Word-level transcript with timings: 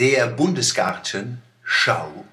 Der 0.00 0.28
Bundesgarten 0.28 1.42
Schau. 1.62 2.24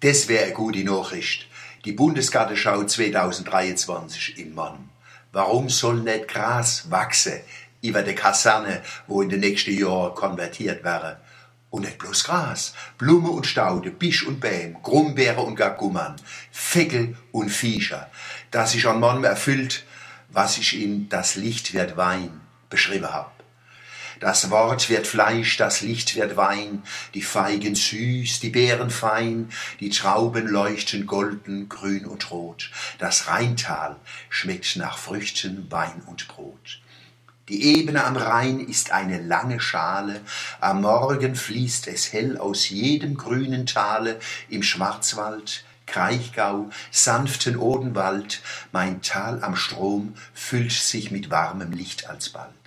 Das 0.00 0.26
wäre 0.26 0.46
eine 0.46 0.54
gute 0.54 0.82
Nachricht. 0.82 1.46
Die 1.84 1.92
Bundesgartenschau 1.92 2.82
2023 2.82 4.36
in 4.38 4.56
Mann. 4.56 4.88
Warum 5.30 5.68
soll 5.68 6.00
nicht 6.00 6.26
Gras 6.26 6.90
wachsen 6.90 7.42
über 7.80 8.02
der 8.02 8.16
Kaserne, 8.16 8.82
wo 9.06 9.22
in 9.22 9.28
den 9.28 9.38
nächsten 9.38 9.78
Jahren 9.78 10.16
konvertiert 10.16 10.82
wäre? 10.82 11.20
Und 11.70 11.82
nicht 11.82 11.98
bloß 11.98 12.24
Gras, 12.24 12.74
Blume 12.98 13.30
und 13.30 13.46
Staude, 13.46 13.92
Bisch 13.92 14.26
und 14.26 14.40
Bäm, 14.40 14.82
Grumbeere 14.82 15.42
und 15.42 15.54
Gagummern, 15.54 16.16
Feckel 16.50 17.16
und 17.30 17.50
Viecher, 17.50 18.10
das 18.50 18.72
sich 18.72 18.88
an 18.88 18.98
Mann 18.98 19.22
erfüllt, 19.22 19.84
was 20.30 20.58
ich 20.58 20.82
in 20.82 21.08
Das 21.08 21.36
Licht 21.36 21.72
wird 21.72 21.96
Wein 21.96 22.40
beschrieben 22.68 23.12
hab. 23.12 23.39
Das 24.20 24.50
Wort 24.50 24.90
wird 24.90 25.06
Fleisch, 25.06 25.56
das 25.56 25.80
Licht 25.80 26.14
wird 26.14 26.36
Wein, 26.36 26.82
die 27.14 27.22
Feigen 27.22 27.74
süß, 27.74 28.40
die 28.40 28.50
Beeren 28.50 28.90
fein, 28.90 29.48
die 29.80 29.88
Trauben 29.88 30.46
leuchten 30.46 31.06
golden, 31.06 31.70
grün 31.70 32.04
und 32.04 32.30
rot. 32.30 32.70
Das 32.98 33.28
Rheintal 33.28 33.96
schmeckt 34.28 34.76
nach 34.76 34.98
Früchten, 34.98 35.70
Wein 35.70 36.02
und 36.04 36.28
Brot. 36.28 36.82
Die 37.48 37.78
Ebene 37.78 38.04
am 38.04 38.18
Rhein 38.18 38.60
ist 38.60 38.92
eine 38.92 39.22
lange 39.22 39.58
Schale, 39.58 40.20
am 40.60 40.82
Morgen 40.82 41.34
fließt 41.34 41.88
es 41.88 42.12
hell 42.12 42.36
aus 42.36 42.68
jedem 42.68 43.16
grünen 43.16 43.64
Tale, 43.64 44.20
im 44.50 44.62
Schwarzwald, 44.62 45.64
Kraichgau, 45.86 46.68
sanften 46.90 47.56
Odenwald, 47.56 48.42
mein 48.70 49.00
Tal 49.00 49.42
am 49.42 49.56
Strom 49.56 50.14
füllt 50.34 50.72
sich 50.72 51.10
mit 51.10 51.30
warmem 51.30 51.72
Licht 51.72 52.10
alsbald. 52.10 52.59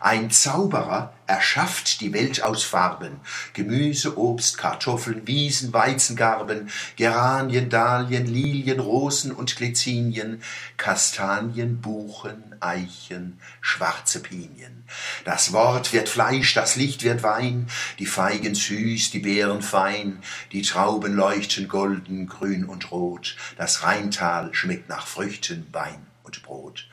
Ein 0.00 0.30
Zauberer 0.30 1.12
erschafft 1.26 2.00
die 2.00 2.12
Welt 2.12 2.42
aus 2.42 2.62
Farben, 2.62 3.20
Gemüse, 3.54 4.18
Obst, 4.18 4.58
Kartoffeln, 4.58 5.26
Wiesen, 5.26 5.72
Weizengarben, 5.72 6.70
Geranien, 6.96 7.70
Dahlien, 7.70 8.26
Lilien, 8.26 8.80
Rosen 8.80 9.32
und 9.32 9.56
Glycinien, 9.56 10.42
Kastanien, 10.76 11.80
Buchen, 11.80 12.56
Eichen, 12.60 13.40
schwarze 13.60 14.20
Pinien. 14.20 14.84
Das 15.24 15.52
Wort 15.52 15.92
wird 15.92 16.08
Fleisch, 16.08 16.54
das 16.54 16.76
Licht 16.76 17.02
wird 17.02 17.22
Wein, 17.22 17.68
die 17.98 18.06
Feigen 18.06 18.54
süß, 18.54 19.10
die 19.10 19.20
Beeren 19.20 19.62
fein, 19.62 20.22
die 20.52 20.62
Trauben 20.62 21.14
leuchten 21.14 21.68
golden, 21.68 22.26
grün 22.26 22.64
und 22.64 22.90
rot, 22.90 23.36
das 23.56 23.82
Rheintal 23.82 24.52
schmeckt 24.52 24.88
nach 24.88 25.06
Früchten, 25.06 25.66
Wein 25.72 26.06
und 26.24 26.42
Brot. 26.42 26.88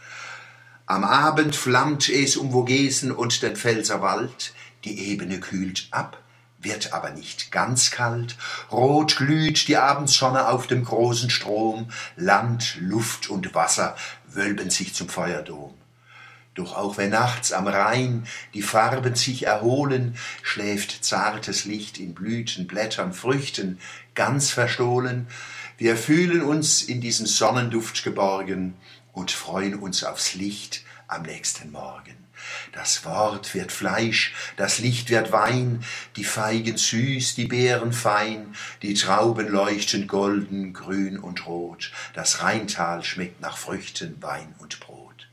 Am 0.89 1.03
Abend 1.03 1.55
flammt 1.55 2.09
es 2.09 2.35
um 2.35 2.51
Vogesen 2.51 3.11
und 3.11 3.43
den 3.43 3.55
Pfälzerwald, 3.55 4.55
die 4.83 5.11
Ebene 5.11 5.39
kühlt 5.39 5.87
ab, 5.91 6.17
wird 6.57 6.93
aber 6.93 7.11
nicht 7.11 7.51
ganz 7.51 7.91
kalt, 7.91 8.35
rot 8.71 9.17
glüht 9.17 9.67
die 9.67 9.77
Abendsonne 9.77 10.47
auf 10.47 10.65
dem 10.65 10.83
großen 10.83 11.29
Strom, 11.29 11.91
Land, 12.15 12.77
Luft 12.79 13.29
und 13.29 13.53
Wasser 13.53 13.95
wölben 14.25 14.71
sich 14.71 14.95
zum 14.95 15.09
Feuerdom. 15.09 15.75
Doch 16.55 16.75
auch 16.75 16.97
wenn 16.97 17.11
nachts 17.11 17.53
am 17.53 17.67
Rhein 17.67 18.25
die 18.55 18.63
Farben 18.63 19.13
sich 19.13 19.45
erholen, 19.45 20.17
schläft 20.41 21.05
zartes 21.05 21.65
Licht 21.65 21.99
in 21.99 22.15
Blüten, 22.15 22.65
Blättern, 22.65 23.13
Früchten, 23.13 23.79
ganz 24.15 24.49
verstohlen. 24.49 25.27
Wir 25.77 25.95
fühlen 25.95 26.41
uns 26.41 26.81
in 26.81 26.99
diesem 26.99 27.27
Sonnenduft 27.27 28.03
geborgen, 28.03 28.73
und 29.13 29.31
freuen 29.31 29.75
uns 29.75 30.03
aufs 30.03 30.33
Licht 30.33 30.83
am 31.07 31.23
nächsten 31.23 31.71
Morgen. 31.71 32.15
Das 32.71 33.03
Wort 33.05 33.53
wird 33.53 33.71
Fleisch, 33.71 34.33
das 34.55 34.79
Licht 34.79 35.09
wird 35.09 35.31
Wein, 35.31 35.83
die 36.15 36.23
Feigen 36.23 36.77
süß, 36.77 37.35
die 37.35 37.45
Beeren 37.45 37.91
fein, 37.91 38.55
die 38.81 38.93
Trauben 38.93 39.47
leuchten 39.47 40.07
golden, 40.07 40.73
grün 40.73 41.19
und 41.19 41.45
rot, 41.47 41.91
das 42.13 42.41
Rheintal 42.41 43.03
schmeckt 43.03 43.41
nach 43.41 43.57
Früchten, 43.57 44.21
Wein 44.21 44.55
und 44.59 44.80
Brot. 44.80 45.27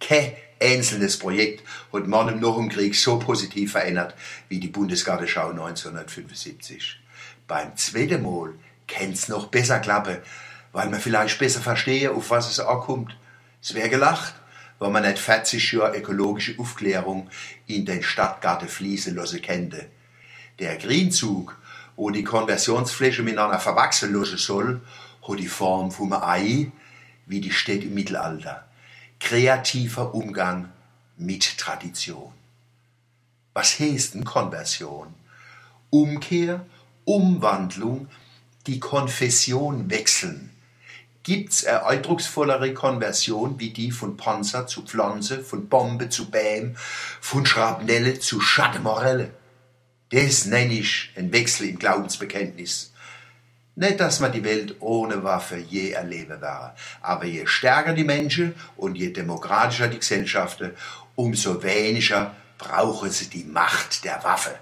Kein 0.00 0.32
einzelnes 0.60 1.18
Projekt 1.18 1.62
hat 1.92 2.06
man 2.06 2.40
noch 2.40 2.58
im 2.58 2.68
Krieg 2.68 2.94
so 2.94 3.18
positiv 3.18 3.72
verändert 3.72 4.14
wie 4.48 4.60
die 4.60 4.68
Bundesgartenschau 4.68 5.50
1975. 5.50 7.00
Beim 7.46 7.76
zweiten 7.76 8.22
Mal 8.22 8.54
kennt's 8.86 9.28
noch 9.28 9.48
besser 9.48 9.80
klappen, 9.80 10.18
weil 10.72 10.88
man 10.88 11.00
vielleicht 11.00 11.38
besser 11.38 11.60
verstehe, 11.60 12.12
auf 12.12 12.30
was 12.30 12.50
es 12.50 12.60
ankommt. 12.60 13.16
Es 13.62 13.74
wäre 13.74 13.88
gelacht, 13.88 14.34
weil 14.78 14.90
man 14.90 15.02
nicht 15.02 15.18
40 15.18 15.72
Jahre 15.72 15.96
ökologische 15.96 16.58
Aufklärung 16.58 17.28
in 17.66 17.84
den 17.84 18.02
Stadtgarten 18.02 18.68
fließen 18.68 19.14
lassen 19.14 19.42
könnte. 19.42 19.86
Der 20.58 20.76
Grünzug, 20.76 21.58
wo 21.96 22.10
die 22.10 22.24
Konversionsfläche 22.24 23.22
miteinander 23.22 23.58
verwachsen 23.58 24.14
lassen 24.14 24.38
soll, 24.38 24.80
hat 25.26 25.38
die 25.38 25.48
Form 25.48 25.90
vom 25.90 26.12
Ei, 26.12 26.70
wie 27.26 27.40
die 27.40 27.52
Städte 27.52 27.86
im 27.86 27.94
Mittelalter. 27.94 28.66
Kreativer 29.18 30.14
Umgang 30.14 30.70
mit 31.16 31.58
Tradition. 31.58 32.32
Was 33.52 33.78
heißt 33.78 34.14
denn 34.14 34.24
Konversion? 34.24 35.12
Umkehr, 35.90 36.64
Umwandlung, 37.04 38.08
die 38.66 38.80
Konfession 38.80 39.90
wechseln 39.90 40.50
gibt's 41.22 41.64
eine 41.64 41.86
eindrucksvollere 41.86 42.72
Konversion 42.74 43.58
wie 43.58 43.70
die 43.70 43.90
von 43.90 44.16
Panzer 44.16 44.66
zu 44.66 44.82
Pflanze, 44.82 45.42
von 45.42 45.68
Bombe 45.68 46.08
zu 46.08 46.30
Bäm, 46.30 46.76
von 47.20 47.44
Schrapnelle 47.44 48.18
zu 48.18 48.40
Schattenmorelle. 48.40 49.30
Das 50.10 50.46
nenne 50.46 50.74
ich 50.74 51.10
ein 51.16 51.32
Wechsel 51.32 51.68
im 51.68 51.78
Glaubensbekenntnis. 51.78 52.92
Nicht, 53.76 54.00
dass 54.00 54.20
man 54.20 54.32
die 54.32 54.44
Welt 54.44 54.76
ohne 54.80 55.22
Waffe 55.22 55.56
je 55.56 55.92
erleben 55.92 56.40
wäre, 56.40 56.74
aber 57.00 57.24
je 57.24 57.46
stärker 57.46 57.92
die 57.92 58.04
Menschen 58.04 58.54
und 58.76 58.96
je 58.96 59.10
demokratischer 59.10 59.88
die 59.88 60.00
Gesellschaften, 60.00 60.72
umso 61.14 61.62
weniger 61.62 62.34
brauchen 62.58 63.10
sie 63.10 63.30
die 63.30 63.44
Macht 63.44 64.04
der 64.04 64.22
Waffe. 64.24 64.58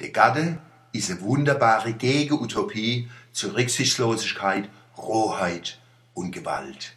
Der 0.00 0.10
Gatte 0.10 0.58
ist 0.92 1.10
eine 1.10 1.20
wunderbare 1.20 1.92
Gegenutopie 1.92 3.08
zur 3.32 3.54
Rücksichtslosigkeit 3.54 4.68
Rohheit 4.98 5.78
und 6.14 6.32
Gewalt. 6.32 6.94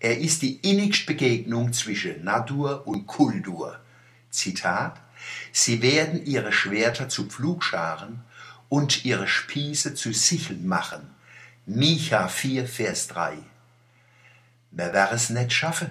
Er 0.00 0.18
ist 0.18 0.42
die 0.42 0.56
innigste 0.56 1.06
Begegnung 1.06 1.72
zwischen 1.72 2.24
Natur 2.24 2.86
und 2.86 3.06
Kultur. 3.06 3.78
Zitat 4.30 5.00
Sie 5.52 5.82
werden 5.82 6.24
ihre 6.26 6.52
Schwerter 6.52 7.08
zu 7.08 7.26
Pflugscharen 7.26 8.22
und 8.68 9.04
ihre 9.04 9.28
Spieße 9.28 9.94
zu 9.94 10.12
Sicheln 10.12 10.66
machen. 10.66 11.10
Micha 11.64 12.28
4, 12.28 12.66
Vers 12.66 13.08
3. 13.08 13.38
Wer 14.70 14.92
wäre 14.92 15.14
es 15.14 15.30
nicht 15.30 15.52
schaffen, 15.52 15.90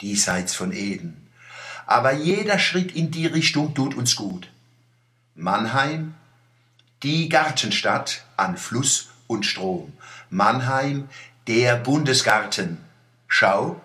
diesseits 0.00 0.54
von 0.54 0.72
Eden. 0.72 1.28
Aber 1.86 2.12
jeder 2.12 2.58
Schritt 2.58 2.94
in 2.94 3.10
die 3.10 3.26
Richtung 3.26 3.74
tut 3.74 3.94
uns 3.94 4.16
gut. 4.16 4.50
Mannheim, 5.34 6.14
die 7.02 7.28
Gartenstadt 7.28 8.24
an 8.36 8.56
Fluss 8.56 9.08
und 9.34 9.44
Strom. 9.44 9.92
Mannheim, 10.30 11.08
der 11.46 11.76
Bundesgarten. 11.76 12.78
Schau, 13.28 13.80